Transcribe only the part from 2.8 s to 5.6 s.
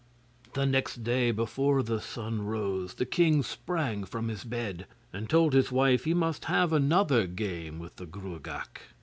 the king sprang from his bed, and told